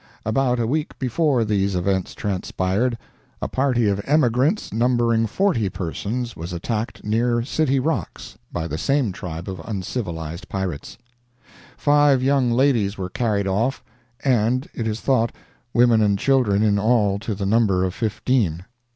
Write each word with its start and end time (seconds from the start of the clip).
About 0.25 0.59
a 0.59 0.65
week 0.65 0.97
before 0.97 1.45
these 1.45 1.75
events 1.75 2.15
transpired, 2.15 2.97
a 3.39 3.47
party 3.47 3.87
of 3.87 4.01
emigrants 4.05 4.73
numbering 4.73 5.27
40 5.27 5.69
persons 5.69 6.35
was 6.35 6.53
attacked 6.53 7.03
near 7.03 7.43
City 7.43 7.79
Rocks 7.79 8.35
by 8.51 8.67
the 8.67 8.79
same 8.79 9.11
tribe 9.11 9.47
of 9.47 9.59
uncivilized 9.63 10.49
pirates. 10.49 10.97
Five 11.77 12.23
young 12.23 12.49
ladies 12.49 12.97
were 12.97 13.09
carried 13.09 13.45
off, 13.45 13.83
and, 14.25 14.67
it 14.73 14.87
is 14.87 15.01
thought, 15.01 15.35
women 15.71 16.01
and 16.01 16.17
children 16.17 16.63
in 16.63 16.79
all 16.79 17.19
to 17.19 17.35
the 17.35 17.45
number 17.45 17.83
of 17.83 17.93
fifteen. 17.93 18.65